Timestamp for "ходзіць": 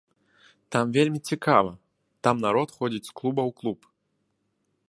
2.79-3.05